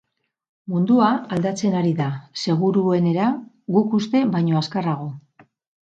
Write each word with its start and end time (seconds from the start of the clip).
Mundua 0.71 1.09
aldatzen 1.35 1.77
ari 1.83 1.93
da, 2.01 2.07
seguruenera, 2.45 3.29
guk 3.77 3.97
uste 3.99 4.23
baino 4.37 4.63
azkarrago. 4.63 5.11